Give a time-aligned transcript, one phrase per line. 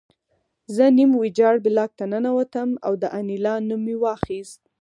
[0.75, 4.61] زه نیم ویجاړ بلاک ته ننوتم او د انیلا نوم مې واخیست